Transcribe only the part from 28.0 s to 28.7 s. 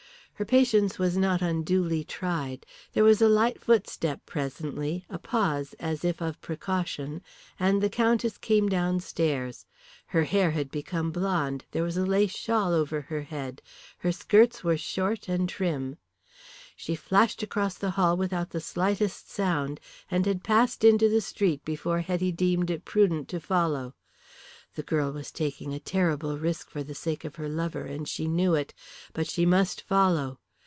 she knew